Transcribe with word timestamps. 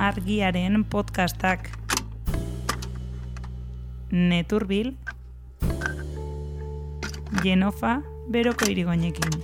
argiaren 0.00 0.80
podcastak. 0.88 1.68
Neturbil, 4.10 4.94
Genofa, 7.42 8.00
beroko 8.32 8.66
irigoinekin. 8.66 9.36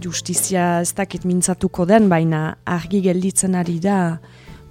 Justizia 0.00 0.78
ez 0.80 0.94
dakit 0.96 1.26
mintzatuko 1.28 1.84
den, 1.84 2.06
baina 2.08 2.54
argi 2.64 3.02
gelditzen 3.04 3.58
ari 3.58 3.76
da 3.82 3.98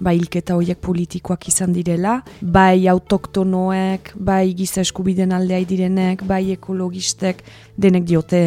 bai 0.00 0.16
hilketa 0.16 0.56
horiek 0.56 0.80
politikoak 0.80 1.44
izan 1.52 1.74
direla, 1.76 2.22
bai 2.40 2.88
autoktonoek, 2.88 4.14
bai 4.16 4.54
giza 4.56 4.80
eskubiden 4.80 5.36
aldea 5.36 5.60
direnek, 5.68 6.24
bai 6.24 6.46
ekologistek, 6.56 7.44
denek 7.76 8.08
diote 8.08 8.42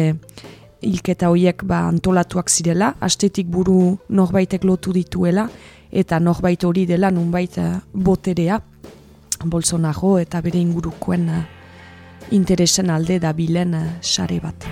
hilketa 0.84 1.30
horiek 1.32 1.64
ba, 1.66 1.86
antolatuak 1.88 2.50
zirela, 2.52 2.94
astetik 3.00 3.48
buru 3.50 3.96
norbaitek 4.08 4.64
lotu 4.64 4.92
dituela, 4.92 5.48
eta 5.92 6.20
norbait 6.20 6.64
hori 6.64 6.86
dela 6.86 7.10
nunbait 7.10 7.58
eh, 7.58 7.72
boterea, 7.94 8.60
Bolsonaro 9.44 10.16
eta 10.22 10.40
bere 10.44 10.60
ingurukoen 10.62 11.28
uh, 11.28 11.42
interesen 12.32 12.90
alde 12.90 13.18
da 13.20 13.34
bilen 13.36 13.74
uh, 13.76 13.86
sare 14.00 14.40
bat. 14.40 14.68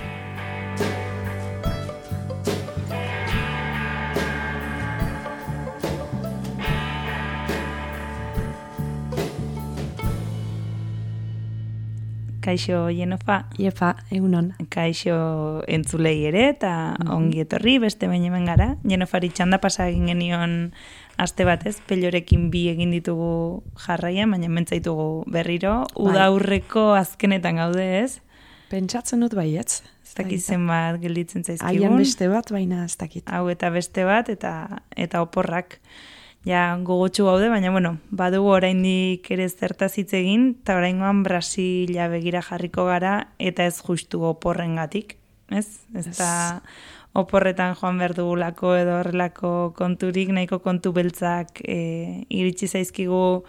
Kaixo 12.43 12.89
Jenofa. 12.91 13.45
Iefa, 13.57 13.93
egunon. 14.11 14.51
Kaixo 14.73 15.63
entzulei 15.71 16.25
ere 16.27 16.49
eta 16.49 16.73
mm 16.91 17.05
-hmm. 17.05 17.15
ongi 17.15 17.39
etorri 17.45 17.77
beste 17.79 18.07
baino 18.07 18.27
hemen 18.27 18.45
gara. 18.45 18.75
Jenofari 18.83 19.29
txanda 19.29 19.57
pasa 19.57 19.87
egin 19.87 20.07
genion 20.07 20.73
aste 21.17 21.45
batez, 21.45 21.79
pelorekin 21.87 22.49
bi 22.51 22.67
egin 22.69 22.91
ditugu 22.91 23.63
jarraia, 23.85 24.27
baina 24.27 24.49
mentzaitugu 24.49 25.23
berriro. 25.27 25.85
Bai. 25.95 26.05
Uda 26.05 26.25
aurreko 26.25 26.93
azkenetan 26.93 27.55
gaude 27.55 28.03
ez? 28.03 28.21
Pentsatzen 28.69 29.19
dut 29.19 29.35
baietz. 29.35 29.83
Ez 30.03 30.13
dakit 30.15 30.41
zenbat 30.41 30.99
gelditzen 31.01 31.43
zaizkigun. 31.43 31.69
Aian 31.69 31.97
beste 31.97 32.27
bat, 32.27 32.51
baina 32.51 32.83
ez 32.85 32.97
dakit. 32.97 33.23
Hau 33.29 33.47
eta 33.49 33.69
beste 33.69 34.03
bat, 34.03 34.29
eta 34.29 34.81
eta 34.95 35.21
oporrak 35.21 35.79
ja 36.45 36.77
gogotsu 36.83 37.25
gaude, 37.25 37.49
baina 37.49 37.71
bueno, 37.71 37.97
badugu 38.11 38.51
oraindik 38.57 39.29
ere 39.31 39.47
zertaz 39.49 39.93
hitz 39.97 40.11
egin, 40.17 40.49
eta 40.61 40.75
oraingoan 40.79 41.23
Brasila 41.23 42.09
begira 42.11 42.43
jarriko 42.43 42.87
gara 42.89 43.15
eta 43.39 43.65
ez 43.65 43.77
justu 43.79 44.23
oporrengatik, 44.27 45.17
ez? 45.51 45.67
Ez 45.95 46.07
da 46.17 46.61
oporretan 47.13 47.75
joan 47.77 47.99
behar 48.01 48.15
dugulako 48.17 48.73
edo 48.75 48.97
horrelako 48.99 49.73
konturik, 49.77 50.33
nahiko 50.33 50.59
kontu 50.59 50.91
beltzak 50.95 51.61
e, 51.63 52.25
iritsi 52.29 52.67
zaizkigu 52.67 53.43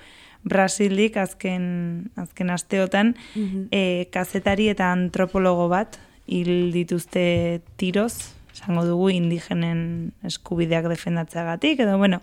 Brasildik 0.45 1.17
azken, 1.17 2.11
azken 2.21 2.51
asteotan, 2.53 3.15
mm 3.35 3.83
kazetari 4.13 4.69
eta 4.71 4.91
antropologo 4.93 5.67
bat 5.73 5.97
hil 6.31 6.71
dituzte 6.73 7.61
tiroz, 7.81 8.35
esango 8.53 8.85
dugu 8.87 9.09
indigenen 9.11 10.13
eskubideak 10.23 10.87
defendatzeagatik, 10.93 11.81
edo 11.81 11.97
bueno, 11.99 12.21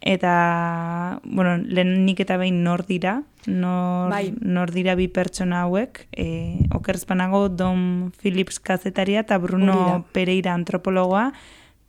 Eta, 0.00 1.20
bueno, 1.24 1.58
lehenik 1.60 2.22
eta 2.24 2.38
behin 2.40 2.62
nor 2.64 2.86
dira, 2.88 3.18
nor, 3.46 4.08
bai. 4.08 4.30
nor 4.40 4.72
dira 4.72 4.94
bi 4.96 5.10
pertsona 5.12 5.66
hauek, 5.66 6.06
e, 6.16 6.66
okerzpanago 6.72 7.48
Don 7.52 8.10
Phillips 8.20 8.58
kazetaria 8.64 9.26
eta 9.26 9.36
Bruno 9.38 10.06
Pereira 10.14 10.54
antropologoa, 10.56 11.30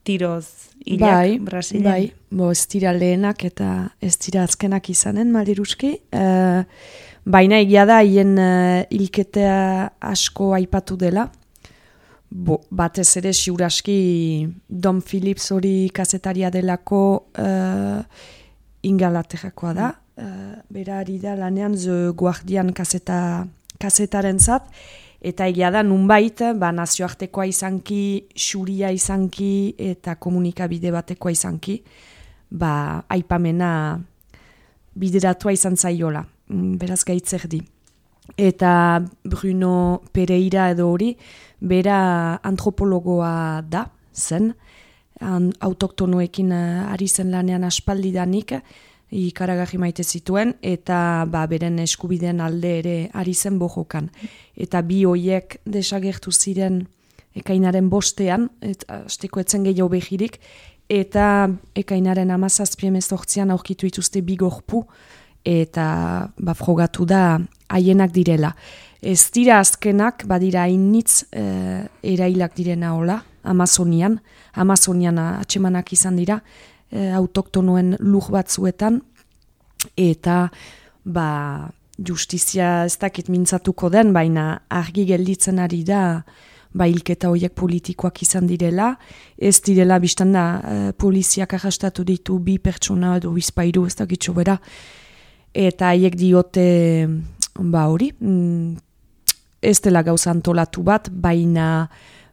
tiroz 0.04 0.74
hilak 0.84 1.14
bai, 1.14 1.38
Brasilen. 1.40 1.88
Bai, 1.88 2.12
bo 2.30 2.50
ez 2.52 2.66
dira 2.68 2.92
lehenak 2.92 3.46
eta 3.48 3.70
ez 4.02 4.18
dira 4.20 4.44
azkenak 4.44 4.90
izanen, 4.92 5.32
maliruski. 5.32 5.94
E, 6.12 6.26
baina 7.24 7.62
egia 7.62 7.86
da, 7.86 8.02
hien 8.02 8.34
uh, 8.40 8.82
ilketea 8.90 9.92
asko 10.12 10.52
aipatu 10.58 10.98
dela, 10.98 11.28
Bo, 12.32 12.62
batez 12.72 13.10
ere 13.20 13.34
siuraski 13.36 14.48
Don 14.70 15.02
Phillips 15.04 15.50
hori 15.52 15.90
kazetaria 15.92 16.50
delako 16.50 17.02
uh, 17.36 18.00
ingalaterrakoa 18.88 19.74
da. 19.76 19.90
Uh, 20.16 20.56
bera 20.72 21.02
ari 21.02 21.18
da 21.20 21.36
lanean 21.36 21.76
The 21.76 22.14
Guardian 22.16 22.72
kazeta, 22.74 23.44
kazetaren 23.80 24.40
zat. 24.40 24.70
Eta 25.22 25.46
egia 25.52 25.70
da 25.76 25.84
nunbait, 25.84 26.40
ba, 26.58 26.72
nazioartekoa 26.74 27.46
izanki, 27.52 28.30
xuria 28.34 28.90
izanki 28.96 29.76
eta 29.92 30.16
komunikabide 30.16 30.90
batekoa 30.96 31.36
izanki, 31.36 31.76
ba, 32.50 33.04
aipamena 33.12 34.00
bideratua 34.96 35.52
izan 35.54 35.76
zaiola. 35.76 36.24
Mm, 36.48 36.80
beraz 36.80 37.04
gaitzer 37.06 37.46
di. 37.52 37.60
Eta 38.40 39.04
Bruno 39.28 40.02
Pereira 40.16 40.70
edo 40.72 40.88
hori, 40.90 41.12
bera 41.62 42.40
antropologoa 42.44 43.62
da, 43.70 43.86
zen, 44.14 44.54
an, 45.22 45.52
autoktonoekin 45.62 46.52
uh, 46.52 46.92
ari 46.92 47.08
zen 47.08 47.32
lanean 47.32 47.64
aspaldidanik, 47.64 48.56
ikaragarri 49.12 49.78
maite 49.78 50.04
zituen, 50.04 50.56
eta 50.64 51.28
ba, 51.28 51.44
beren 51.52 51.80
eskubideen 51.84 52.40
alde 52.42 52.72
ere 52.80 52.96
ari 53.14 53.34
zen 53.36 53.60
bojokan. 53.60 54.08
Eta 54.56 54.82
bi 54.88 55.04
hoiek 55.06 55.60
desagertu 55.68 56.32
ziren 56.32 56.86
ekainaren 57.36 57.90
bostean, 57.92 58.50
eta 58.64 59.04
azteko 59.06 59.44
etzen 59.44 59.68
gehiago 59.68 59.92
behirik, 59.92 60.40
eta 60.92 61.50
ekainaren 61.76 62.32
amazazpien 62.32 62.96
ez 62.96 63.08
aurkitu 63.12 63.88
ituzte 63.88 64.22
bi 64.22 64.36
gorpu, 64.36 64.86
eta 65.46 66.32
ba, 66.38 66.54
frogatu 66.54 67.06
da 67.06 67.40
haienak 67.72 68.14
direla. 68.14 68.54
Ez 69.02 69.32
dira 69.34 69.58
azkenak, 69.60 70.28
badira 70.30 70.68
hainitz 70.68 71.24
e, 71.34 71.44
erailak 72.06 72.54
direna 72.58 72.94
hola, 72.94 73.22
Amazonian, 73.44 74.20
Amazonian 74.54 75.18
atxemanak 75.18 75.90
izan 75.96 76.20
dira, 76.20 76.38
e, 76.92 77.10
autoktonoen 77.18 77.96
luj 78.00 78.30
batzuetan, 78.30 79.02
eta 79.98 80.52
ba, 81.04 81.72
justizia 81.98 82.86
ez 82.86 82.98
dakit 83.02 83.30
mintzatuko 83.34 83.90
den, 83.90 84.14
baina 84.14 84.62
argi 84.70 85.08
gelditzen 85.10 85.60
ari 85.60 85.82
da, 85.88 86.22
ba 86.72 86.88
hilketa 86.88 87.32
horiek 87.34 87.58
politikoak 87.58 88.22
izan 88.24 88.48
direla, 88.48 88.94
ez 89.38 89.58
direla 89.66 89.98
biztan 90.00 90.32
da 90.38 90.46
e, 90.62 90.80
poliziak 90.94 91.58
arrastatu 91.58 92.06
ditu 92.08 92.38
bi 92.40 92.60
pertsona 92.64 93.18
edo 93.18 93.34
bizpairu 93.36 93.88
ez 93.90 93.96
dakitxo 94.00 94.38
bera, 94.38 94.60
eta 95.52 95.92
haiek 95.92 96.16
diote 96.16 96.68
ba 97.60 97.88
hori, 97.88 98.12
mm, 98.20 98.76
ez 99.62 99.80
dela 99.82 100.04
gauza 100.04 100.32
antolatu 100.32 100.84
bat, 100.84 101.10
baina 101.12 101.90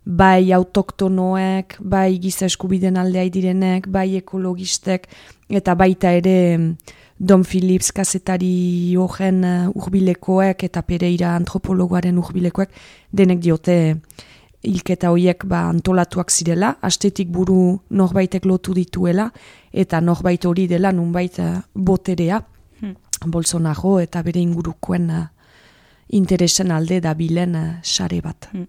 bai 0.08 0.52
autoktonoek, 0.52 1.76
bai 1.80 2.18
giza 2.22 2.46
eskubiden 2.46 2.96
aldea 2.96 3.28
direnek, 3.28 3.90
bai 3.92 4.16
ekologistek, 4.16 5.06
eta 5.48 5.74
baita 5.76 6.14
ere 6.16 6.38
Don 7.18 7.42
Phillips 7.42 7.90
kazetari 7.92 8.94
horren 8.96 9.42
uh, 9.44 9.70
urbilekoek 9.74 10.62
eta 10.64 10.84
Pereira 10.86 11.34
antropologoaren 11.36 12.18
urbilekoek, 12.22 12.70
denek 13.10 13.42
diote 13.42 13.78
hilketa 14.62 15.10
horiek 15.10 15.44
ba, 15.50 15.64
antolatuak 15.72 16.30
zirela, 16.30 16.76
astetik 16.82 17.28
buru 17.34 17.80
norbaitek 17.90 18.46
lotu 18.46 18.74
dituela, 18.74 19.28
eta 19.72 20.00
norbait 20.00 20.46
hori 20.46 20.68
dela 20.70 20.94
nunbait 20.94 21.42
uh, 21.42 21.58
boterea, 21.74 22.40
Bolsonaro 23.26 23.98
eta 24.00 24.22
bere 24.22 24.40
ingurukoen 24.40 25.10
uh, 25.10 25.26
interesen 26.08 26.70
alde 26.72 27.00
da 27.04 27.12
bilen 27.14 27.54
uh, 27.58 27.64
sare 27.82 28.20
bat. 28.24 28.48
Hmm. 28.52 28.66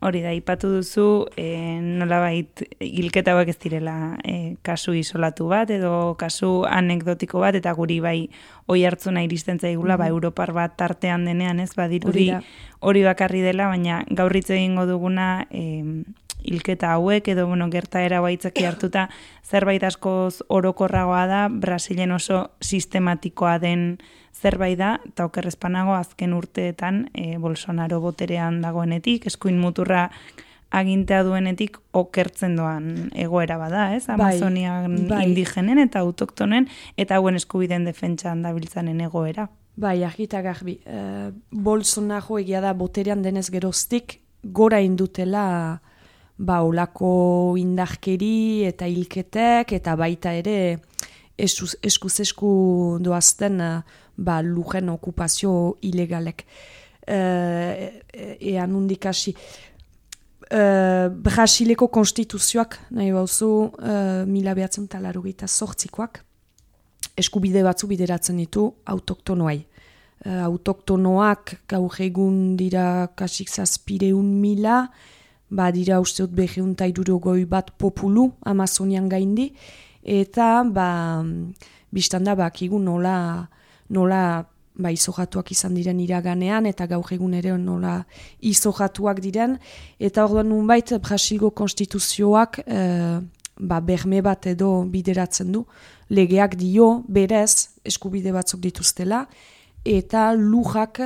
Hori 0.00 0.22
da, 0.24 0.32
ipatu 0.32 0.70
duzu, 0.72 1.26
e, 1.36 1.76
nolabait 1.82 2.62
hilketa 2.80 3.34
hauek 3.34 3.50
ez 3.52 3.58
direla 3.60 3.96
e, 4.24 4.54
kasu 4.64 4.94
isolatu 4.96 5.48
bat, 5.50 5.70
edo 5.74 6.14
kasu 6.20 6.62
anekdotiko 6.70 7.42
bat, 7.42 7.58
eta 7.58 7.74
guri 7.76 7.98
bai 8.00 8.16
oi 8.70 8.84
hartzuna 8.88 9.24
iristen 9.26 9.60
zaigula, 9.60 9.96
mm 9.96 10.00
ba, 10.00 10.08
Europar 10.14 10.54
bat 10.56 10.78
tartean 10.78 11.26
denean, 11.28 11.60
ez, 11.60 11.74
badirudi 11.76 12.30
hori 12.80 13.02
bakarri 13.04 13.42
dela, 13.42 13.68
baina 13.68 14.04
gaurritze 14.08 14.56
egingo 14.56 14.86
duguna, 14.88 15.46
e, 15.50 15.82
hilketa 16.44 16.92
hauek 16.94 17.28
edo 17.28 17.46
bueno, 17.46 17.68
gertaera 17.70 18.20
baitzaki 18.20 18.64
hartuta 18.64 19.08
zerbait 19.44 19.82
askoz 19.84 20.42
orokorragoa 20.48 21.26
da 21.26 21.40
Brasilen 21.48 22.12
oso 22.12 22.48
sistematikoa 22.62 23.58
den 23.62 23.98
zerbait 24.34 24.78
da 24.78 24.98
eta 25.06 25.26
okerrezpanago 25.28 25.94
azken 25.98 26.34
urteetan 26.36 27.08
e, 27.14 27.38
Bolsonaro 27.38 28.00
boterean 28.00 28.60
dagoenetik 28.62 29.26
eskuin 29.26 29.58
muturra 29.58 30.08
agintea 30.70 31.22
duenetik 31.24 31.78
okertzen 31.96 32.56
doan 32.58 33.08
egoera 33.16 33.56
bada, 33.56 33.94
ez? 33.96 34.04
Bai, 34.06 34.16
Amazonian 34.18 35.08
bai, 35.08 35.22
indigenen 35.28 35.80
eta 35.80 36.02
autoktonen 36.04 36.68
eta 36.96 37.16
hauen 37.16 37.40
eskubideen 37.40 37.86
defentsan 37.88 38.42
dabiltzanen 38.44 39.00
egoera. 39.00 39.48
Bai, 39.78 40.02
argita 40.04 40.42
garbi. 40.42 40.76
Uh, 40.84 41.30
Bolsonaro 41.54 42.40
egia 42.42 42.60
da 42.60 42.74
boterean 42.76 43.22
denez 43.22 43.46
geroztik 43.54 44.18
gora 44.42 44.80
indutela 44.84 45.80
ba 46.38 46.62
olako 46.62 47.56
indarkeri 47.58 48.64
eta 48.68 48.86
hilketek 48.86 49.72
eta 49.72 49.96
baita 49.98 50.32
ere 50.38 50.78
eskuz 51.38 52.20
esku 52.22 52.50
doazten 53.02 53.62
ba 54.18 54.40
lujen 54.42 54.88
okupazio 54.90 55.78
ilegalek. 55.82 56.44
Uh, 57.08 57.88
ean 58.36 58.74
undikasi. 58.76 59.32
Uh, 60.48 61.08
Brasileko 61.08 61.88
konstituzioak, 61.92 62.76
nahi 62.96 63.12
bauzu, 63.12 63.48
uh, 63.68 64.24
mila 64.28 64.52
behatzen 64.56 64.86
talaro 64.92 65.22
gita 65.24 65.48
sortzikoak, 65.48 66.20
eskubide 67.16 67.62
batzu 67.64 67.88
bideratzen 67.88 68.36
ditu 68.42 68.66
autoktonoai. 68.92 69.58
Uh, 70.26 70.42
autoktonoak 70.50 71.54
gaur 71.70 71.96
egun 72.04 72.56
dira 72.60 73.08
kasik 73.16 73.48
zazpireun 73.48 74.28
mila, 74.42 74.82
ba 75.50 75.70
dira 75.72 76.00
usteot 76.00 76.30
behiun 76.30 76.74
goi 77.20 77.44
bat 77.44 77.70
populu 77.78 78.32
Amazonian 78.44 79.08
gaindi, 79.08 79.52
eta 80.04 80.62
ba, 80.64 81.24
biztanda 81.92 82.34
bak 82.34 82.62
igun 82.62 82.84
nola, 82.84 83.48
nola 83.88 84.44
ba, 84.78 84.92
izojatuak 84.94 85.50
izan 85.52 85.74
diren 85.74 86.00
iraganean, 86.00 86.66
eta 86.66 86.86
gaur 86.86 87.12
egun 87.12 87.34
ere 87.34 87.56
nola 87.58 88.04
izojatuak 88.40 89.20
diren, 89.20 89.58
eta 89.98 90.24
orduan 90.24 90.48
nunbait 90.48 90.94
Brasilgo 91.02 91.50
konstituzioak 91.50 92.60
e, 92.64 92.80
ba, 93.58 93.80
berme 93.80 94.22
bat 94.22 94.46
edo 94.46 94.84
bideratzen 94.88 95.52
du, 95.52 95.64
legeak 96.08 96.56
dio 96.56 97.02
berez 97.08 97.68
eskubide 97.84 98.32
batzuk 98.32 98.60
dituztela, 98.60 99.26
eta 99.84 100.32
lujak, 100.34 101.00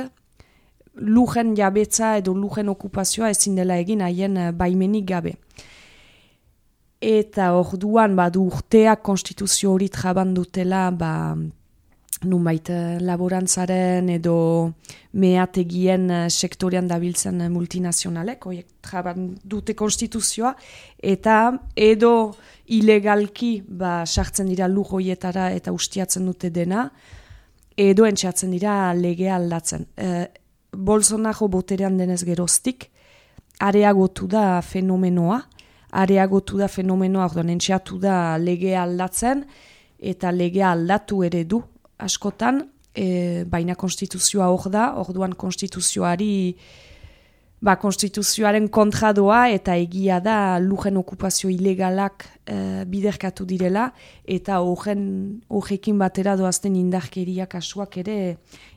lujen 0.95 1.55
jabetza 1.55 2.17
edo 2.17 2.33
lujen 2.33 2.69
okupazioa 2.69 3.31
ezin 3.33 3.55
dela 3.55 3.77
egin 3.81 4.01
haien 4.01 4.37
eh, 4.37 4.51
baimenik 4.51 5.07
gabe. 5.09 5.35
Eta 7.03 7.51
orduan 7.57 8.15
badu 8.15 8.45
urteak 8.47 9.01
konstituzio 9.03 9.73
hori 9.73 9.89
traban 9.91 10.33
dutela 10.33 10.89
ba, 10.91 11.35
nunbait 12.23 12.69
eh, 12.69 12.99
laborantzaren 13.03 14.09
edo 14.13 14.35
meategien 15.19 16.09
eh, 16.09 16.27
sektorean 16.29 16.87
dabiltzen 16.87 17.41
multinazionalek, 17.51 18.47
oiek 18.47 18.69
traban 18.85 19.33
dute 19.43 19.75
konstituzioa, 19.75 20.53
eta 21.01 21.39
edo 21.75 22.13
ilegalki 22.71 23.57
ba, 23.67 24.03
sartzen 24.05 24.47
dira 24.51 24.69
lujoietara 24.71 25.49
eta 25.57 25.73
ustiatzen 25.75 26.29
dute 26.29 26.53
dena, 26.53 26.87
edo 27.75 28.05
entxatzen 28.05 28.53
dira 28.53 28.93
lege 28.93 29.29
aldatzen. 29.33 29.87
E, 29.97 30.27
Bolsonaro 30.73 31.47
boterean 31.47 31.97
denez 31.97 32.23
geroztik, 32.25 32.89
areagotu 33.59 34.27
da 34.27 34.61
fenomenoa, 34.61 35.41
areagotu 35.93 36.57
da 36.57 36.67
fenomenoa, 36.67 37.27
orduan 37.29 37.51
entxatu 37.53 37.99
da 38.01 38.37
lege 38.41 38.75
aldatzen, 38.77 39.43
eta 39.99 40.31
lege 40.33 40.63
aldatu 40.65 41.21
ere 41.23 41.43
du 41.45 41.61
askotan, 42.03 42.63
e, 42.93 43.43
baina 43.49 43.75
konstituzioa 43.79 44.49
hor 44.51 44.69
da, 44.73 44.89
orduan 45.01 45.35
konstituzioari 45.37 46.33
ba, 47.63 47.77
konstituzioaren 47.79 48.67
kontra 48.73 49.13
doa 49.15 49.45
eta 49.53 49.75
egia 49.79 50.19
da 50.23 50.59
lujen 50.59 50.97
okupazio 50.99 51.49
ilegalak 51.51 52.25
e, 52.45 52.83
biderkatu 52.89 53.47
direla 53.47 53.87
eta 54.27 54.59
horren 54.65 55.05
horrekin 55.47 55.99
batera 56.01 56.35
doazten 56.39 56.75
indarkeriak 56.79 57.53
kasuak 57.55 57.97
ere 58.03 58.17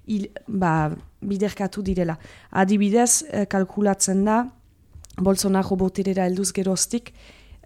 il, 0.06 0.28
ba, 0.46 0.92
biderkatu 1.20 1.82
direla. 1.82 2.18
Adibidez, 2.50 3.24
e, 3.26 3.46
kalkulatzen 3.50 4.22
da, 4.26 4.44
Bolsonaro 5.16 5.78
boterera 5.80 6.26
helduz 6.28 6.52
geroztik, 6.52 7.14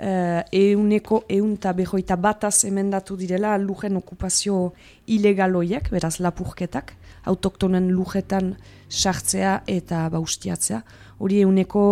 uh, 0.00 0.40
euneko 0.52 1.24
eunta 1.28 1.72
behoita 1.72 2.16
bataz 2.16 2.64
emendatu 2.64 3.16
direla 3.16 3.56
lujen 3.58 3.96
okupazio 3.96 4.72
ilegaloiek, 5.06 5.90
beraz 5.90 6.18
lapurketak, 6.20 6.94
autoktonen 7.24 7.90
lujetan 7.92 8.54
sartzea 8.88 9.60
eta 9.68 10.08
baustiatzea 10.10 10.82
hori 11.20 11.42
euneko 11.44 11.82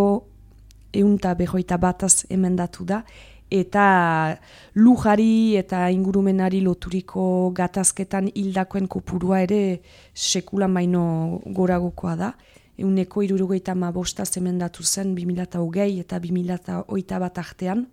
eunta 0.96 1.34
behoita 1.36 1.76
bataz 1.76 2.24
emendatu 2.32 2.86
da, 2.88 3.02
eta 3.50 4.36
lujari 4.76 5.56
eta 5.56 5.88
ingurumenari 5.92 6.60
loturiko 6.64 7.50
gatazketan 7.56 8.28
hildakoen 8.34 8.88
kopurua 8.88 9.42
ere 9.44 9.80
sekulan 10.14 10.74
baino 10.74 11.40
goragokoa 11.46 12.16
da. 12.16 12.32
Euneko 12.78 13.24
irurogeita 13.26 13.74
ma 13.74 13.90
bostaz 13.90 14.30
emendatu 14.38 14.84
zen 14.84 15.14
2008 15.16 16.00
eta 16.04 16.20
2008 16.22 17.20
bat 17.24 17.38
artean. 17.38 17.86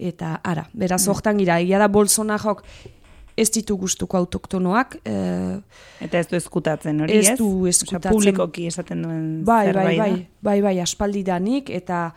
Eta 0.00 0.38
ara, 0.44 0.64
beraz 0.72 1.02
hortan 1.08 1.36
gira, 1.40 1.58
egia 1.60 1.78
da 1.78 1.90
Bolsonarok 1.92 2.64
ez 3.40 3.48
ditu 3.52 3.76
gustuko 3.80 4.18
autoktonoak. 4.20 4.98
E, 5.04 5.14
eta 6.06 6.20
ez 6.20 6.28
du 6.30 6.36
eskutatzen, 6.38 7.00
hori 7.04 7.18
ez? 7.20 7.30
Ez 7.32 7.38
du 7.38 7.66
eskutatzen. 7.70 8.12
publikoki 8.12 8.66
esaten 8.70 9.04
duen 9.04 9.24
bai, 9.44 9.66
bai, 9.72 9.84
bai, 9.84 9.96
bai, 9.98 10.12
bai, 10.48 10.58
bai, 10.68 10.76
aspaldi 10.84 11.24
danik, 11.26 11.70
eta 11.70 12.08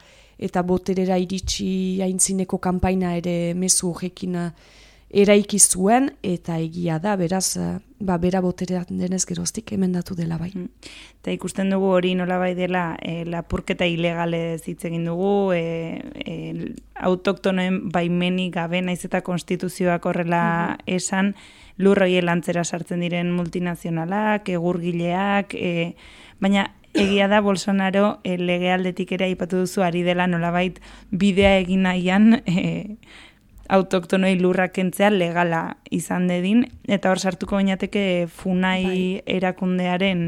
eta 0.43 0.63
boterera 0.65 1.15
iritsi 1.21 2.01
haintzineko 2.03 2.57
kanpaina 2.59 3.13
ere 3.15 3.53
mezu 3.55 3.91
horrekin 3.93 4.39
eh, 4.41 4.47
eraiki 5.13 5.59
zuen 5.59 6.09
eta 6.25 6.57
egia 6.57 6.97
da, 6.99 7.13
beraz, 7.19 7.55
eh, 7.57 7.77
ba, 7.99 8.17
bera 8.17 8.41
boterean 8.41 8.97
denez 8.97 9.23
geroztik 9.29 9.71
emendatu 9.75 10.15
dela 10.17 10.39
bai. 10.41 10.49
Mm. 10.55 10.67
Eta 11.21 11.31
ikusten 11.31 11.69
dugu 11.71 11.91
hori 11.93 12.15
nola 12.17 12.39
bai 12.41 12.53
dela 12.57 12.97
e, 13.01 13.23
lapurketa 13.29 13.85
ilegale 13.85 14.57
hitz 14.57 14.81
egin 14.89 15.05
dugu, 15.05 15.53
e, 15.53 16.01
e, 16.25 16.35
autoktonoen 16.95 17.91
baimenik 17.93 18.55
gabe 18.57 18.81
naiz 18.81 19.03
eta 19.05 19.21
konstituzioak 19.21 20.05
horrela 20.09 20.43
mm-hmm. 20.43 20.95
esan, 20.97 21.33
lurroi 21.77 22.21
lantzera 22.21 22.63
sartzen 22.63 23.01
diren 23.05 23.31
multinazionalak, 23.37 24.49
egurgileak, 24.49 25.53
e, 25.53 25.93
baina 26.41 26.71
egia 26.93 27.27
da 27.27 27.41
Bolsonaro 27.41 28.19
e, 28.23 28.37
legealdetik 28.37 29.13
ere 29.15 29.29
aipatu 29.31 29.63
duzu 29.63 29.81
ari 29.85 30.03
dela 30.05 30.27
nolabait 30.29 30.79
bidea 31.09 31.57
egin 31.61 31.87
nahian 31.87 32.41
e, 32.45 32.97
autoktonoi 33.73 34.35
lurrak 34.39 34.75
kentzea 34.75 35.09
legala 35.13 35.63
izan 35.91 36.27
dedin, 36.29 36.63
eta 36.87 37.11
hor 37.11 37.19
sartuko 37.19 37.57
bainateke 37.57 38.27
funai 38.29 38.83
bai. 38.85 39.05
erakundearen 39.37 40.25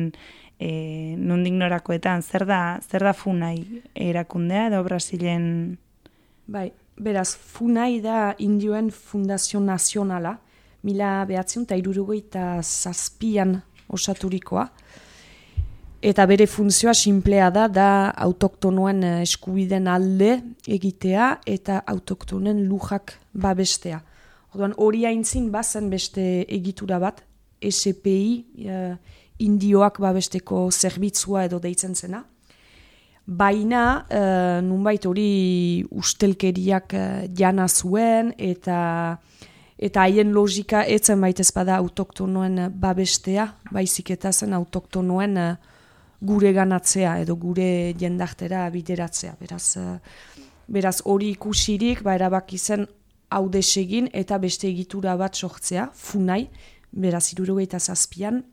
e, 0.60 0.70
nondik 1.18 1.54
norakoetan, 1.60 2.24
zer 2.24 2.48
da, 2.50 2.80
zer 2.82 3.06
da 3.06 3.14
funai 3.14 3.58
erakundea 3.94 4.70
edo 4.72 4.82
Brasilen? 4.88 5.46
Bai, 6.48 6.70
beraz, 6.98 7.36
funai 7.36 8.00
da 8.02 8.34
indioen 8.40 8.90
fundazio 8.92 9.62
nazionala, 9.62 10.38
mila 10.86 11.26
behatzen 11.26 11.66
eta 11.66 11.78
irurugoita 11.78 12.62
zazpian 12.62 13.60
osaturikoa, 13.90 14.68
Eta 16.06 16.28
bere 16.30 16.46
funtzioa 16.46 16.94
simplea 16.94 17.48
da, 17.50 17.64
da 17.66 17.90
autoktonoen 18.28 19.00
eh, 19.04 19.14
eskubiden 19.26 19.88
alde 19.90 20.36
egitea 20.70 21.32
eta 21.50 21.80
autoktonen 21.90 22.60
lujak 22.70 23.16
babestea. 23.34 24.04
Orduan 24.54 24.76
hori 24.78 25.02
haintzin 25.10 25.50
bazen 25.52 25.90
beste 25.90 26.46
egitura 26.46 27.02
bat, 27.02 27.24
SPI, 27.66 28.22
uh, 28.68 28.70
eh, 28.70 29.18
indioak 29.42 29.98
babesteko 30.04 30.68
zerbitzua 30.70 31.48
edo 31.48 31.58
deitzen 31.64 31.96
zena. 31.96 32.22
Baina, 33.26 34.06
uh, 34.06 34.62
nunbait 34.62 35.06
hori 35.10 35.84
ustelkeriak 35.90 36.94
uh, 36.94 37.06
jana 37.34 37.66
zuen 37.68 38.36
eta 38.38 39.18
eta 39.76 40.06
haien 40.06 40.30
logika 40.32 40.86
etzen 40.86 41.18
baitez 41.20 41.50
bada 41.56 41.80
autoktonoen 41.82 42.68
babestea, 42.70 43.56
baizik 43.74 44.14
eta 44.14 44.32
zen 44.32 44.54
autoktonoen 44.54 45.40
gure 46.22 46.52
ganatzea 46.54 47.20
edo 47.24 47.36
gure 47.36 47.94
jendartera 48.00 48.70
bideratzea. 48.70 49.36
Beraz, 49.40 49.78
uh, 49.78 49.98
beraz 50.68 51.00
hori 51.06 51.32
ikusirik, 51.36 52.04
ba, 52.04 52.16
erabaki 52.16 52.58
zen 52.58 52.88
hau 53.30 53.48
desegin 53.50 54.10
eta 54.14 54.38
beste 54.40 54.68
egitura 54.68 55.16
bat 55.18 55.36
sortzea, 55.36 55.90
funai, 55.94 56.48
beraz, 56.92 57.28
irurogeita 57.34 57.80
zazpian, 57.80 58.44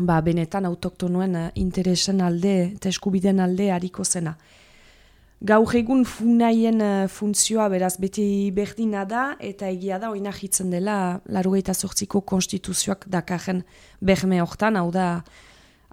ba, 0.00 0.20
benetan 0.20 0.66
autoktonuen 0.68 1.36
uh, 1.36 1.46
interesen 1.54 2.20
alde 2.20 2.56
eta 2.74 2.90
eskubiden 2.92 3.40
alde 3.40 3.70
hariko 3.72 4.04
zena. 4.04 4.36
Gaur 5.42 5.72
egun 5.74 6.04
funaien 6.06 6.78
uh, 6.78 7.08
funtzioa 7.10 7.64
beraz 7.72 7.96
beti 7.98 8.52
berdina 8.54 9.02
da 9.04 9.32
eta 9.42 9.66
egia 9.74 9.98
da 9.98 10.12
oina 10.14 10.30
hitzen 10.30 10.70
dela 10.70 11.20
larugeita 11.26 11.74
zortziko 11.74 12.20
konstituzioak 12.20 13.08
dakarren 13.10 13.64
behme 14.00 14.38
hortan, 14.40 14.78
hau 14.78 14.92
da 14.94 15.24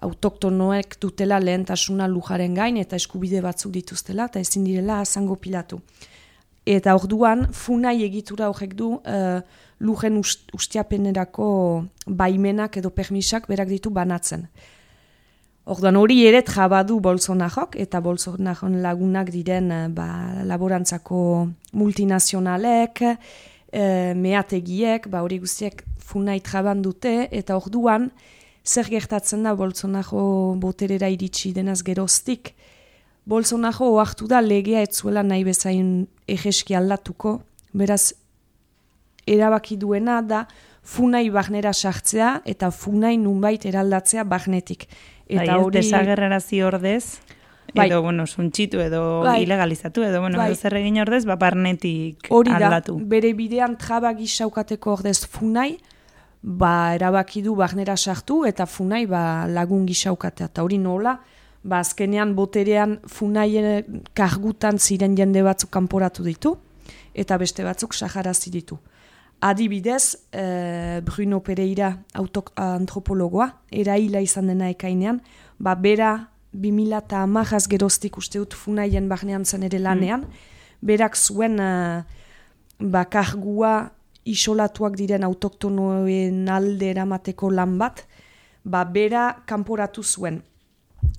autoktonoek 0.00 0.96
dutela 1.00 1.38
lehentasuna 1.40 2.08
lujaren 2.08 2.54
gain 2.54 2.76
eta 2.80 2.96
eskubide 2.96 3.42
batzuk 3.44 3.72
dituztela 3.72 4.30
eta 4.30 4.40
ezin 4.40 4.64
direla 4.64 5.00
azango 5.00 5.36
pilatu. 5.36 5.80
Eta 6.66 6.94
orduan, 6.94 7.46
funai 7.52 8.02
egitura 8.04 8.48
horrek 8.50 8.74
du 8.76 8.92
uh, 8.98 9.40
lujen 9.80 10.18
ustiapenerako 10.20 11.46
baimenak 12.06 12.76
edo 12.76 12.90
permisak 12.92 13.48
berak 13.48 13.68
ditu 13.68 13.90
banatzen. 13.90 14.46
Orduan 15.70 15.96
hori 15.96 16.18
ere 16.26 16.40
trabadu 16.42 16.98
bolsonajok 17.04 17.76
eta 17.80 18.00
bolsonajon 18.02 18.80
lagunak 18.82 19.28
diren 19.30 19.70
eh, 19.70 19.86
ba, 19.92 20.08
laborantzako 20.48 21.20
multinazionalek, 21.76 23.02
e, 23.70 23.84
meategiek, 24.16 25.06
ba 25.12 25.20
hori 25.22 25.38
guztiek 25.38 25.84
funai 26.02 26.40
traban 26.40 26.80
dute, 26.82 27.28
eta 27.30 27.58
orduan 27.60 28.08
zer 28.64 28.88
gertatzen 28.90 29.42
da 29.44 29.54
bolsonajo 29.54 30.56
boterera 30.60 31.08
iritsi 31.08 31.52
denaz 31.56 31.80
geroztik, 31.82 32.54
bolsonajo 33.24 33.90
oartu 33.96 34.26
da 34.28 34.40
legea 34.40 34.82
etzuela 34.82 35.22
nahi 35.22 35.44
bezain 35.44 36.06
egeski 36.28 36.74
aldatuko, 36.74 37.40
beraz 37.72 38.12
erabaki 39.26 39.76
duena 39.76 40.20
da 40.22 40.46
funai 40.82 41.28
bagnera 41.30 41.72
sartzea 41.72 42.40
eta 42.48 42.70
funai 42.70 43.16
nunbait 43.20 43.64
eraldatzea 43.66 44.24
bagnetik. 44.24 44.88
Eta 45.28 45.52
bai, 45.52 45.60
hori 45.62 45.78
desagerrarazi 45.78 46.62
ordez 46.66 47.20
bai. 47.74 47.86
edo 47.88 48.02
bueno, 48.02 48.26
suntxitu 48.26 48.80
edo 48.80 49.20
bai. 49.22 49.42
ilegalizatu 49.44 50.02
edo 50.02 50.20
bueno, 50.20 50.38
bai. 50.38 50.54
zer 50.56 50.74
egin 50.80 50.98
ordez 51.04 51.24
ba 51.26 51.36
barnetik 51.36 52.26
hori 52.30 52.50
aldatu. 52.50 52.96
Hori 52.96 53.04
da, 53.04 53.10
bere 53.14 53.32
bidean 53.38 53.76
traba 53.78 54.12
gisaukateko 54.18 54.96
ordez 54.98 55.20
funai 55.26 55.78
ba 56.42 56.94
erabaki 56.94 57.42
du 57.42 57.54
bagnera 57.54 57.96
sartu 57.96 58.44
eta 58.46 58.66
funai 58.66 59.06
ba 59.06 59.46
lagun 59.46 59.86
gisaukatea 59.86 60.46
eta 60.46 60.62
hori 60.62 60.78
nola 60.78 61.18
ba 61.62 61.78
azkenean 61.78 62.34
boterean 62.34 62.98
funaien 63.06 64.02
kargutan 64.14 64.78
ziren 64.78 65.16
jende 65.16 65.42
batzuk 65.42 65.70
kanporatu 65.70 66.24
ditu 66.24 66.56
eta 67.14 67.36
beste 67.38 67.64
batzuk 67.64 67.94
saharazi 67.94 68.50
ditu. 68.50 68.78
Adibidez, 69.40 70.16
e, 70.32 71.00
Bruno 71.00 71.40
Pereira 71.40 71.94
autok, 72.14 72.52
antropologoa, 72.60 73.48
eraila 73.72 74.20
izan 74.20 74.50
dena 74.50 74.68
ekainean, 74.68 75.22
ba, 75.58 75.74
bera 75.74 76.28
2000 76.52 76.98
eta 76.98 77.22
amagaz 77.24 77.64
geroztik 77.70 78.18
uste 78.20 78.38
dut 78.38 78.54
funaien 78.54 79.08
bahnean 79.08 79.46
zen 79.46 79.64
ere 79.64 79.80
lanean, 79.80 80.26
mm. 80.26 80.50
berak 80.82 81.16
zuen 81.16 81.56
uh, 81.60 82.02
ba, 82.80 83.04
kargua 83.08 83.92
isolatuak 84.28 84.96
diren 84.98 85.24
autoktonoen 85.24 86.48
alde 86.48 86.90
eramateko 86.90 87.50
lan 87.50 87.78
bat, 87.80 88.04
ba, 88.64 88.84
bera 88.84 89.42
kanporatu 89.46 90.02
zuen. 90.04 90.40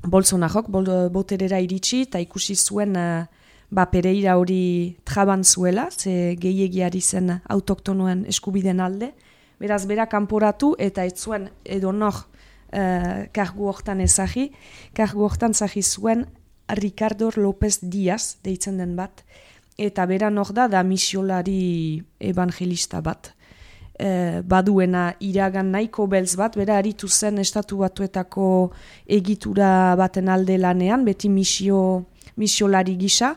Bolsonarok, 0.08 0.70
bol, 0.70 0.88
boterera 1.13 1.60
iritsi, 1.62 2.03
eta 2.08 2.22
ikusi 2.22 2.55
zuen 2.55 2.93
ba, 3.72 3.86
pereira 3.89 4.38
hori 4.38 4.98
traban 5.08 5.43
zuela, 5.43 5.88
ze 5.91 6.36
gehiagiari 6.39 7.01
zen 7.01 7.39
autoktonoen 7.50 8.25
eskubiden 8.29 8.79
alde. 8.79 9.13
Beraz, 9.62 9.86
bera 9.86 10.08
kanporatu 10.10 10.75
eta 10.79 11.05
ez 11.05 11.15
zuen 11.17 11.50
edo 11.65 11.91
nor 11.93 12.15
uh, 12.74 13.25
kargu 13.34 13.67
hortan 13.70 14.01
ezagi. 14.01 14.50
Kargu 14.98 15.24
hortan 15.25 15.53
zagi 15.53 15.84
zuen 15.84 16.25
Ricardo 16.72 17.31
López 17.36 17.79
Díaz, 17.81 18.38
deitzen 18.43 18.77
den 18.77 18.96
bat, 18.96 19.24
eta 19.82 20.06
bera 20.06 20.30
nor 20.30 20.54
da 20.54 20.68
da 20.70 20.84
misiolari 20.84 22.02
evangelista 22.20 23.02
bat. 23.02 23.34
Uh, 24.02 24.42
baduena 24.48 25.12
iragan 25.22 25.74
nahiko 25.76 26.08
belz 26.10 26.36
bat, 26.40 26.56
bera 26.58 26.78
aritu 26.82 27.10
zen 27.10 27.38
estatu 27.42 27.78
batuetako 27.84 28.72
egitura 29.06 29.96
baten 30.00 30.30
alde 30.30 30.58
lanean, 30.58 31.06
beti 31.06 31.30
misio 31.30 32.06
misiolari 32.38 32.96
gisa, 32.98 33.36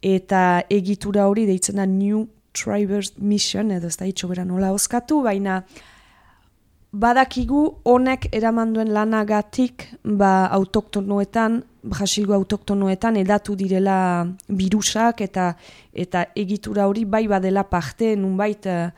eta 0.00 0.62
egitura 0.70 1.26
hori 1.28 1.44
deitzen 1.48 1.76
da 1.76 1.84
New 1.84 2.24
Tribers 2.56 3.12
Mission, 3.18 3.70
edo 3.74 3.90
ez 3.90 3.98
da 4.00 4.08
hitxo 4.08 4.30
bera 4.30 4.46
nola 4.48 4.72
oskatu, 4.72 5.20
baina 5.26 5.60
badakigu 6.92 7.62
honek 7.84 8.28
eramanduen 8.34 8.90
lanagatik 8.92 9.86
ba, 10.02 10.46
autoktonoetan, 10.50 11.62
brasilgo 11.82 12.34
autoktonoetan 12.34 13.16
edatu 13.16 13.54
direla 13.56 14.26
virusak 14.48 15.22
eta 15.24 15.54
eta 15.94 16.26
egitura 16.36 16.88
hori 16.90 17.04
bai 17.04 17.26
badela 17.28 17.64
parte 17.64 18.16
nunbait 18.16 18.66
uh, 18.66 18.90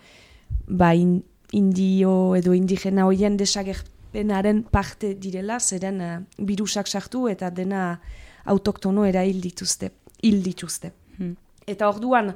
ba, 0.68 0.94
indio 0.94 2.34
edo 2.34 2.56
indigena 2.56 3.06
hoien 3.06 3.36
desagerpenaren 3.36 4.64
parte 4.64 5.14
direla, 5.14 5.60
zeren 5.60 6.00
uh, 6.00 6.18
virusak 6.38 6.88
sartu 6.88 7.28
eta 7.28 7.50
dena 7.50 8.00
autoktono 8.46 9.04
era 9.04 9.22
hil 9.24 9.40
dituzte. 9.40 9.92
Hil 10.22 10.42
dituzte. 10.42 10.92
Hmm. 11.18 11.36
Eta 11.66 11.86
orduan, 11.86 12.32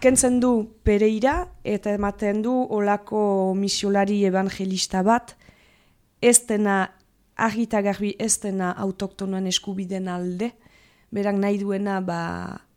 kentzen 0.00 0.40
du 0.40 0.68
pereira 0.84 1.46
eta 1.64 1.92
ematen 1.96 2.42
du 2.44 2.52
olako 2.52 3.54
misiolari 3.56 4.24
evangelista 4.28 5.02
bat, 5.06 5.34
ez 6.20 6.40
dena 6.48 6.90
agita 7.36 7.82
garbi 7.84 8.14
ez 8.18 8.38
dena 8.40 8.72
autoktonoen 8.72 9.46
eskubiden 9.46 10.08
alde, 10.08 10.52
berak 11.12 11.36
nahi 11.38 11.58
duena 11.60 12.00
ba, 12.00 12.20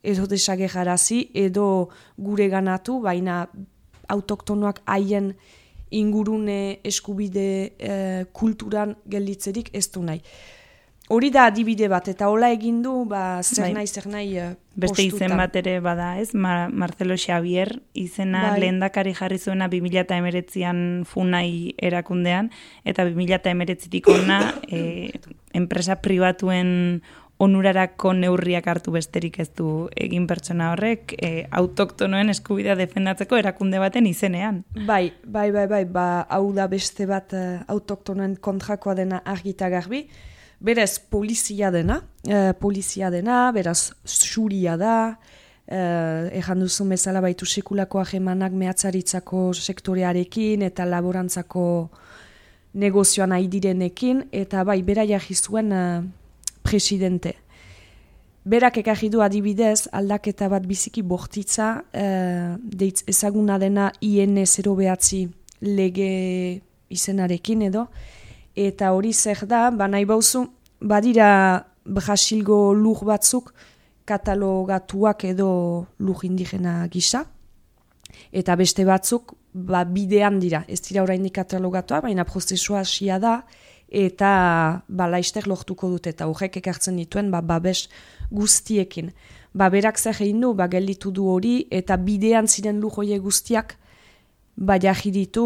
edo 0.04 0.28
desagegarazi 0.30 1.30
edo 1.34 1.90
gure 2.18 2.48
ganatu, 2.52 3.00
baina 3.04 3.46
autoktonoak 4.10 4.82
haien 4.86 5.34
ingurune 5.92 6.80
eskubide 6.86 7.74
e, 7.78 7.94
kulturan 8.34 8.96
gelditzerik 9.10 9.72
ez 9.74 9.88
du 9.92 10.04
nahi. 10.06 10.22
Hori 11.10 11.32
da 11.34 11.48
adibide 11.50 11.88
bat, 11.90 12.06
eta 12.12 12.28
hola 12.30 12.52
egin 12.54 12.84
du, 12.86 12.92
ba, 13.10 13.42
zer 13.42 13.64
bai. 13.64 13.70
nahi, 13.80 13.88
zer 13.90 14.06
nahi 14.06 14.36
uh, 14.38 14.52
Beste 14.78 15.02
izen 15.02 15.34
bat 15.40 15.56
ere 15.58 15.80
bada, 15.82 16.12
ez? 16.22 16.36
Marcelo 16.38 17.18
Xavier 17.18 17.72
izena 17.98 18.52
bai. 18.52 18.60
lehendakari 18.62 19.16
jarri 19.18 19.40
zuena 19.42 19.68
2000 19.74 20.04
eta 20.04 20.20
emeretzian 20.22 20.84
funai 21.10 21.74
erakundean, 21.82 22.52
eta 22.86 23.08
2000 23.10 23.40
eta 23.40 23.56
emeretzitik 23.58 24.12
ona 24.20 24.40
e, 24.70 25.10
enpresa 25.58 25.98
pribatuen 25.98 27.02
onurarako 27.42 28.14
neurriak 28.14 28.70
hartu 28.70 28.94
besterik 28.94 29.42
ez 29.42 29.50
du 29.58 29.90
egin 29.98 30.30
pertsona 30.30 30.74
horrek 30.76 31.18
e, 31.18 31.46
autoktonoen 31.50 32.30
eskubidea 32.38 32.78
defendatzeko 32.78 33.42
erakunde 33.42 33.82
baten 33.82 34.06
izenean. 34.06 34.62
Bai, 34.86 35.08
bai, 35.26 35.50
bai, 35.56 35.66
bai, 35.74 35.86
ba, 35.90 36.10
hau 36.30 36.52
da 36.54 36.70
beste 36.70 37.10
bat 37.10 37.34
autoktonoen 37.66 38.38
kontrakoa 38.38 39.00
dena 39.00 39.24
argita 39.26 39.74
garbi, 39.74 40.06
Berez, 40.60 41.00
polizia 41.00 41.72
dena, 41.72 42.02
e, 42.28 42.52
polizia 42.60 43.10
dena, 43.10 43.50
beraz, 43.56 43.94
xuria 44.04 44.76
da, 44.76 45.16
e, 45.64 45.80
ejan 46.36 46.60
duzu 46.60 46.84
bezala 46.90 47.22
baitu 47.24 47.48
sekulako 47.48 48.02
ahemanak 48.02 48.52
mehatzaritzako 48.52 49.54
sektorearekin 49.54 50.66
eta 50.68 50.84
laborantzako 50.86 51.64
negozioan 52.74 53.38
direnekin, 53.48 54.26
eta 54.32 54.66
bai, 54.66 54.82
bera 54.84 55.06
jahizuen 55.08 55.72
e, 55.72 55.84
presidente. 56.62 57.38
Berak 58.44 58.78
ekarri 58.84 59.10
du 59.10 59.22
adibidez, 59.22 59.88
aldaketa 59.94 60.50
bat 60.50 60.68
biziki 60.68 61.04
bortitza, 61.04 61.86
e, 61.94 62.04
deitz 62.60 63.04
ezaguna 63.08 63.58
dena 63.60 63.94
IN 64.02 64.44
0 64.46 64.76
behatzi 64.76 65.30
lege 65.62 66.62
izenarekin 66.90 67.62
edo, 67.62 67.88
eta 68.60 68.92
hori 68.96 69.14
zer 69.14 69.46
da, 69.48 69.70
ba 69.72 69.88
nahi 69.88 70.06
bauzu, 70.06 70.48
badira 70.82 71.66
Brasilgo 71.86 72.74
lur 72.76 73.06
batzuk 73.08 73.54
katalogatuak 74.10 75.24
edo 75.30 75.50
lur 76.00 76.26
indigena 76.28 76.88
gisa, 76.92 77.24
eta 78.34 78.56
beste 78.60 78.86
batzuk 78.86 79.34
ba, 79.54 79.84
bidean 79.86 80.40
dira, 80.42 80.64
ez 80.68 80.82
dira 80.86 81.04
oraindik 81.06 81.38
katalogatua, 81.40 82.02
baina 82.06 82.26
prozesua 82.28 82.84
hasia 82.84 83.20
da, 83.22 83.40
eta 83.90 84.32
ba, 84.88 85.10
laister 85.10 85.48
lortuko 85.50 85.90
dut, 85.96 86.10
eta 86.12 86.28
horrek 86.30 86.60
ekartzen 86.62 87.00
dituen 87.00 87.32
ba, 87.32 87.42
babes 87.42 87.88
guztiekin. 88.30 89.14
Ba, 89.54 89.70
berak 89.74 89.98
zer 89.98 90.20
egin 90.20 90.44
du, 90.44 90.54
ba, 90.54 90.68
gelditu 90.70 91.14
du 91.16 91.30
hori, 91.32 91.64
eta 91.72 91.98
bidean 91.98 92.48
ziren 92.48 92.82
lujoie 92.82 93.18
guztiak, 93.24 93.79
ba 94.60 94.78
ditu 94.78 95.42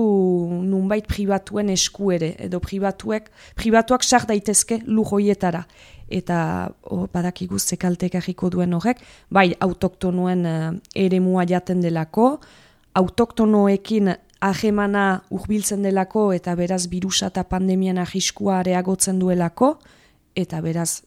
nunbait 0.65 1.05
pribatuen 1.05 1.69
esku 1.69 2.11
ere, 2.11 2.35
edo 2.39 2.59
pribatuek, 2.59 3.29
pribatuak 3.55 4.03
sar 4.03 4.25
daitezke 4.25 4.81
lujoietara. 4.85 5.65
Eta 6.09 6.71
oh, 6.89 7.07
badakigu 7.07 7.59
zekaltek 7.59 8.15
ahiko 8.15 8.49
duen 8.49 8.73
horrek, 8.73 8.99
bai 9.29 9.53
autoktonoen 9.59 10.45
uh, 10.45 10.73
ere 10.95 11.19
mua 11.19 11.45
jaten 11.45 11.81
delako, 11.81 12.39
autoktonoekin 12.93 14.13
ahemana 14.41 15.21
urbiltzen 15.31 15.83
delako 15.83 16.33
eta 16.33 16.55
beraz 16.55 16.87
birusa 16.87 17.29
eta 17.31 17.43
pandemian 17.43 17.97
ahiskua 17.97 18.59
areagotzen 18.59 19.19
duelako, 19.19 19.77
eta 20.35 20.61
beraz 20.61 21.03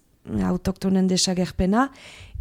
autoktonen 0.47 1.07
desagerpena, 1.07 1.91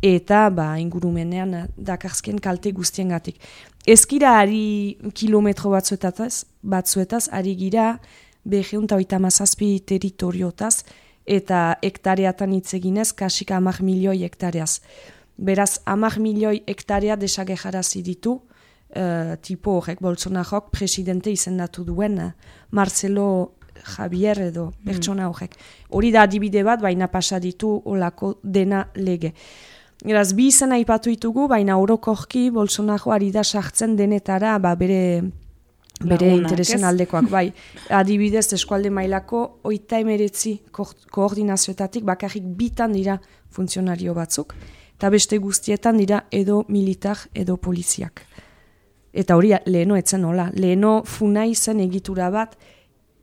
eta 0.05 0.49
ba, 0.49 0.75
ingurumenean 0.81 1.67
dakarzken 1.77 2.39
kalte 2.41 2.71
guztiengatik. 2.75 3.39
Ezkira 3.85 4.39
ari 4.41 4.97
kilometro 5.13 5.69
batzuetaz, 5.69 6.45
batzuetaz 6.65 7.27
ari 7.31 7.53
gira 7.55 7.99
beheun 8.43 8.87
eta 8.89 9.19
mazazpi 9.19 9.79
teritoriotaz 9.85 10.83
eta 11.25 11.77
hektareatan 11.83 12.53
hitz 12.53 12.73
eginez 12.73 13.13
kasik 13.13 13.51
amak 13.51 13.81
milioi 13.81 14.23
hektareaz. 14.23 14.81
Beraz, 15.37 15.79
amak 15.85 16.17
milioi 16.17 16.63
hektarea 16.65 17.15
desagejarazi 17.15 18.01
ditu, 18.01 18.41
uh, 18.95 19.35
tipo 19.41 19.77
horrek, 19.77 20.01
Bolsonarok 20.01 20.71
presidente 20.71 21.29
izendatu 21.29 21.83
duen 21.83 22.33
Marcelo 22.71 23.53
Javier 23.83 24.39
edo 24.39 24.71
pertsona 24.85 25.29
horrek. 25.29 25.53
Hori 25.89 26.11
da 26.11 26.23
adibide 26.23 26.63
bat, 26.63 26.81
baina 26.81 27.07
pasa 27.07 27.39
ditu 27.39 27.81
olako 27.85 28.39
dena 28.41 28.87
lege. 28.95 29.33
Eraz, 30.03 30.33
bi 30.35 30.49
izan 30.51 30.75
aipatu 30.75 31.09
ditugu, 31.09 31.47
baina 31.47 31.77
orokorki 31.79 32.49
Bolsonaro 32.51 33.13
ari 33.15 33.31
da 33.31 33.43
sartzen 33.43 33.95
denetara, 33.95 34.57
ba, 34.59 34.75
bere 34.75 35.23
bere 36.03 36.27
Lagunak, 36.27 36.51
interesen 36.51 36.81
ez? 36.81 36.87
aldekoak, 36.89 37.29
bai. 37.31 37.45
Adibidez, 37.89 38.49
eskualde 38.53 38.91
mailako, 38.91 39.59
oita 39.63 39.99
emeretzi 40.03 40.57
ko 40.75 40.89
koordinazioetatik 41.15 42.03
bakarrik 42.03 42.43
bitan 42.57 42.91
dira 42.93 43.15
funtzionario 43.55 44.13
batzuk, 44.13 44.53
eta 44.97 45.09
beste 45.09 45.39
guztietan 45.39 45.97
dira 45.97 46.25
edo 46.31 46.65
militar 46.67 47.17
edo 47.33 47.55
poliziak. 47.57 48.25
Eta 49.15 49.37
hori 49.39 49.53
leheno 49.65 49.95
etzen 49.95 50.25
nola. 50.25 50.49
Leheno 50.53 51.03
funai 51.07 51.53
zen 51.55 51.79
egitura 51.79 52.27
bat, 52.29 52.57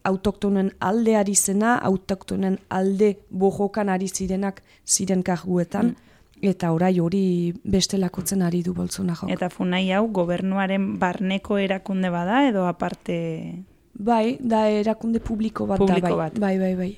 autoktonen 0.08 0.70
alde 0.80 1.16
ari 1.16 1.34
zena, 1.36 1.76
autoktonen 1.84 2.56
alde 2.70 3.18
bojokan 3.30 3.92
ari 3.92 4.08
zirenak 4.08 4.62
ziren 4.88 5.22
karguetan, 5.22 5.92
eta 6.42 6.72
orai 6.74 6.98
hori 7.00 7.54
bestelakotzen 7.62 8.42
ari 8.42 8.62
du 8.66 8.74
Bolsonaro. 8.74 9.28
Eta 9.30 9.48
funai 9.50 9.86
hau 9.94 10.08
gobernuaren 10.10 10.98
barneko 10.98 11.58
erakunde 11.62 12.10
bada 12.10 12.42
edo 12.48 12.66
aparte 12.66 13.64
Bai, 13.92 14.38
da 14.40 14.66
erakunde 14.68 15.20
publiko 15.20 15.66
bat 15.68 15.78
Publiko 15.78 16.08
da, 16.08 16.16
bai. 16.16 16.30
bat. 16.30 16.38
Bai, 16.40 16.58
bai, 16.58 16.74
bai. 16.74 16.92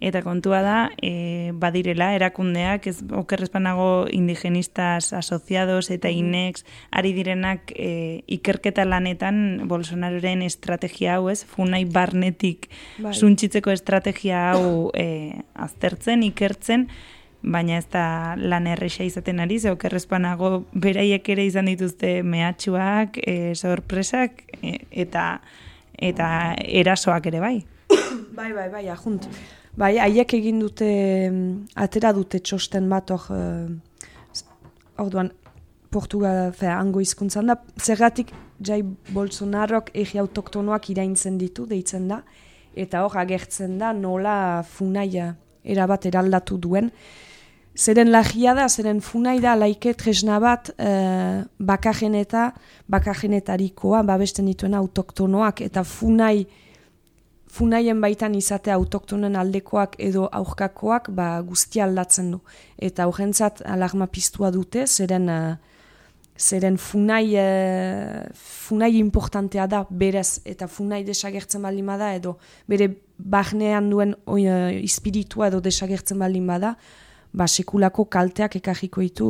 Eta 0.00 0.20
kontua 0.22 0.60
da, 0.62 0.76
e, 1.02 1.50
badirela, 1.58 2.12
erakundeak, 2.14 2.86
ez 2.86 3.00
okerrezpanago 3.18 4.06
indigenistas 4.14 5.12
asociados 5.12 5.88
eta 5.90 6.10
inex, 6.14 6.62
ari 6.94 7.10
direnak 7.16 7.72
e, 7.74 8.22
ikerketa 8.38 8.84
lanetan 8.86 9.66
Bolsonaroren 9.66 10.44
estrategia 10.46 11.16
hau, 11.16 11.26
ez? 11.32 11.42
Funai 11.42 11.82
barnetik 11.84 12.68
Bai. 13.02 13.14
suntxitzeko 13.14 13.74
estrategia 13.74 14.52
hau 14.52 14.92
e, 14.94 15.42
aztertzen, 15.54 16.22
ikertzen, 16.30 16.86
baina 17.42 17.78
ez 17.78 17.86
da 17.92 18.34
lan 18.36 18.66
erresa 18.66 19.04
izaten 19.06 19.40
ari, 19.40 19.58
ze 19.60 19.70
okerrezpanago 19.70 20.64
beraiek 20.72 21.28
ere 21.28 21.46
izan 21.46 21.70
dituzte 21.70 22.22
mehatxuak, 22.22 23.20
e, 23.22 23.54
sorpresak, 23.54 24.42
e, 24.62 24.78
eta 24.90 25.40
eta 25.98 26.54
erasoak 26.62 27.26
ere 27.26 27.40
bai. 27.42 27.56
Bai, 28.38 28.52
bai, 28.54 28.68
bai, 28.70 28.84
ajunt. 28.92 29.24
Bai, 29.78 29.96
haiek 29.98 30.32
egin 30.36 30.60
dute, 30.62 30.86
atera 31.74 32.12
dute 32.14 32.38
txosten 32.38 32.88
bat 32.90 33.10
hor, 33.10 33.24
eh, 33.34 34.42
orduan, 35.02 35.32
Portugal, 35.90 36.52
fea, 36.54 36.76
hango 36.78 37.00
hizkuntzan 37.02 37.50
da, 37.50 37.56
zergatik 37.80 38.30
jai 38.62 38.82
Bolsonarok 39.14 39.90
egi 39.94 40.20
autoktonoak 40.22 40.90
iraintzen 40.92 41.38
ditu, 41.40 41.66
deitzen 41.66 42.06
da, 42.12 42.20
eta 42.78 43.02
hor 43.02 43.16
agertzen 43.18 43.78
da 43.80 43.92
nola 43.96 44.62
funaia 44.62 45.32
erabat 45.68 46.06
eraldatu 46.10 46.58
duen. 46.58 46.90
Zeren 47.78 48.10
lagia 48.10 48.56
da, 48.58 48.66
zeren 48.68 49.00
funai 49.04 49.36
da 49.40 49.54
laike 49.54 49.92
tresna 49.94 50.40
bat 50.42 50.72
eh, 50.82 51.44
bakajen 51.58 52.16
eta 52.18 52.48
bakajenetarikoa 52.90 54.02
babesten 54.08 54.48
dituen 54.50 54.74
autoktonoak 54.74 55.62
eta 55.68 55.84
funai 55.86 56.48
funaien 57.48 58.00
baitan 58.00 58.34
izate 58.34 58.72
autoktonen 58.74 59.36
aldekoak 59.38 59.94
edo 60.02 60.26
aurkakoak 60.40 61.10
ba, 61.14 61.30
guztia 61.46 61.86
aldatzen 61.86 62.32
du. 62.34 62.40
Eta 62.78 63.06
horrentzat 63.08 63.62
alarma 63.64 64.06
piztua 64.10 64.50
dute, 64.54 64.86
zeren, 64.86 65.28
eh, 65.28 65.56
zeren 66.38 66.78
funai, 66.78 67.34
eh, 67.36 68.22
funai 68.34 68.96
importantea 68.98 69.66
da 69.66 69.86
berez, 69.90 70.40
eta 70.44 70.68
funai 70.68 71.02
desagertzen 71.04 71.62
baldin 71.62 71.86
bada, 71.86 72.14
edo 72.14 72.38
bere 72.68 72.88
barnean 73.18 73.90
duen 73.90 74.14
oi, 74.26 74.46
eh, 74.46 74.80
espiritua 74.84 75.48
edo 75.48 75.60
desagertzen 75.60 76.18
baldin 76.18 76.46
bada, 76.46 76.76
ba, 77.32 77.46
sekulako 77.46 78.06
kalteak 78.08 78.56
ekarriko 78.60 79.02
ditu 79.04 79.28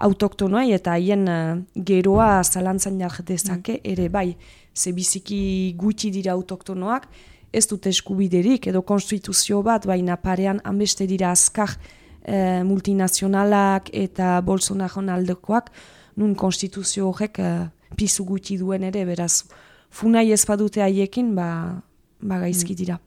autoktonoai 0.00 0.72
eta 0.72 0.96
haien 0.96 1.28
eh, 1.28 1.56
geroa 1.74 2.42
zalantzan 2.42 2.98
jar 3.00 3.20
dezake 3.24 3.80
ere 3.84 4.08
bai, 4.08 4.36
ze 4.74 4.92
biziki 4.92 5.74
gutxi 5.76 6.10
dira 6.10 6.32
autoktonoak, 6.32 7.08
ez 7.52 7.66
dute 7.66 7.90
eskubiderik 7.90 8.66
edo 8.68 8.82
konstituzio 8.82 9.62
bat, 9.62 9.86
baina 9.86 10.16
parean 10.16 10.60
hanbeste 10.64 11.06
dira 11.06 11.30
azkar 11.30 11.76
eh, 12.24 12.62
multinazionalak 12.64 13.88
eta 13.92 14.40
Bolsonaron 14.44 15.08
aldekoak, 15.08 15.70
nun 16.18 16.34
konstituzio 16.34 17.08
horrek 17.12 17.38
eh, 17.38 17.68
pizu 17.96 18.24
gutxi 18.28 18.58
duen 18.60 18.84
ere, 18.88 19.04
beraz, 19.08 19.44
funai 19.90 20.26
ez 20.34 20.42
badute 20.48 20.82
haiekin, 20.84 21.34
ba, 21.38 21.50
ba 22.20 22.40
gaizki 22.42 22.74
dira. 22.76 22.98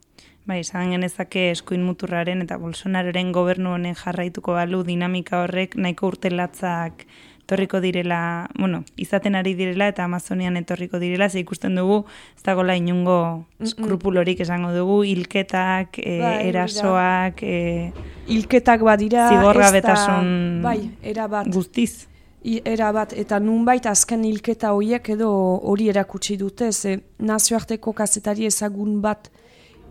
Bai, 0.48 0.62
esan 0.64 0.90
genezake 0.96 1.52
eskuin 1.52 1.84
muturraren 1.86 2.42
eta 2.42 2.58
Bolsonaroren 2.58 3.30
gobernu 3.36 3.76
honen 3.76 3.94
jarraituko 4.00 4.56
balu 4.58 4.82
dinamika 4.88 5.44
horrek 5.44 5.76
nahiko 5.78 6.08
urtelatzak 6.10 7.06
etorriko 7.52 7.82
direla, 7.84 8.48
bueno, 8.58 8.84
izaten 8.96 9.36
ari 9.36 9.54
direla 9.60 9.90
eta 9.92 10.06
Amazonian 10.08 10.56
etorriko 10.58 11.00
direla, 11.02 11.28
ze 11.30 11.42
ikusten 11.44 11.76
dugu, 11.76 12.06
ez 12.38 12.44
dagoela 12.48 12.78
inungo 12.80 13.46
skrupulorik 13.74 14.40
esango 14.46 14.72
dugu, 14.72 15.02
hilketak, 15.04 16.00
e, 16.00 16.20
Bai, 16.22 16.48
erasoak, 16.48 17.44
e, 17.44 17.92
Hilketak 18.32 18.82
badira, 18.88 19.28
Zigorgabetasun 19.34 20.32
ez 20.32 20.62
da- 20.64 20.70
bai, 20.70 20.80
erabat. 21.04 21.52
guztiz. 21.52 22.08
Era 22.44 22.90
bat, 22.92 23.14
eta 23.14 23.38
nunbait 23.40 23.86
azken 23.86 24.24
hilketa 24.26 24.72
horiek 24.74 25.12
edo 25.14 25.30
hori 25.70 25.90
erakutsi 25.92 26.40
dute, 26.42 26.72
ze 26.72 26.96
nazioarteko 27.20 27.94
kazetari 27.94 28.48
ezagun 28.50 28.98
bat 29.02 29.30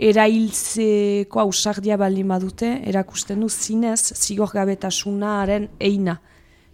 erailtzeko 0.01 1.41
ausardia 1.45 1.97
baldin 2.01 2.27
badute, 2.33 2.73
erakusten 2.91 3.41
du 3.45 3.49
zinez 3.49 4.01
zigorgabetasunaren 4.17 5.69
eina 5.79 6.17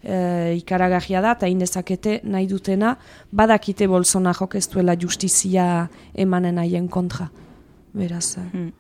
e, 0.01 0.55
ikaragarria 0.63 1.21
da, 1.21 1.35
eta 1.37 1.51
indezakete 1.51 2.21
nahi 2.25 2.49
dutena, 2.49 2.95
badakite 3.33 3.89
Bolsonarok 3.91 4.57
ez 4.57 4.67
duela 4.73 4.97
justizia 4.97 5.89
emanen 6.15 6.63
haien 6.63 6.89
kontra. 6.89 7.29
Beraz, 7.93 8.39
eh, 8.39 8.49
Hmm. 8.53 8.73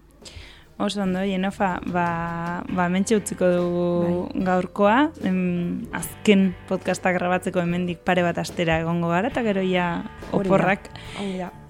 Oso 0.78 1.02
ondo, 1.02 1.20
Jenofa, 1.24 1.80
ba, 1.88 2.62
ba 2.68 2.88
mentxe 2.92 3.16
utziko 3.16 3.48
dugu 3.48 3.86
gaurkoa, 4.44 5.08
em, 5.24 5.86
azken 5.96 6.50
podcasta 6.68 7.14
grabatzeko 7.16 7.62
hemendik 7.64 8.02
pare 8.04 8.20
bat 8.26 8.36
astera 8.42 8.76
egongo 8.82 9.08
gara, 9.08 9.32
eta 9.32 9.40
gero 9.46 9.64
ja 9.64 10.04
oporrak 10.36 10.90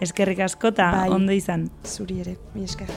eskerrik 0.03 0.43
asko 0.49 0.75
eta 0.75 0.91
Bai. 1.05 1.09
ondo 1.15 1.33
izan. 1.33 1.71
zuri 1.87 2.19
ere, 2.27 2.37
mi 2.55 2.67
esker. 2.67 2.91